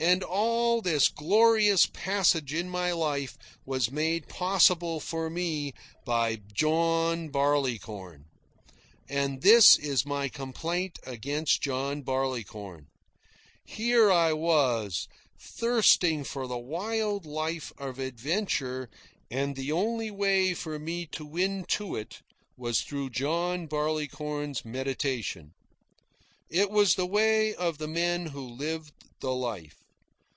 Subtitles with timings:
[0.00, 5.72] And all this glorious passage in my life was made possible for me
[6.04, 8.26] by John Barleycorn.
[9.08, 12.86] And this is my complaint against John Barleycorn.
[13.64, 18.88] Here I was, thirsting for the wild life of adventure,
[19.32, 22.22] and the only way for me to win to it
[22.56, 25.54] was through John Barleycorn's mediation.
[26.48, 29.74] It was the way of the men who lived the life.